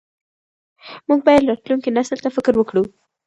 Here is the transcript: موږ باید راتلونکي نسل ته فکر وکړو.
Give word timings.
موږ 1.07 1.19
باید 1.27 1.47
راتلونکي 1.49 1.89
نسل 1.97 2.17
ته 2.23 2.29
فکر 2.35 2.53
وکړو. 2.57 2.83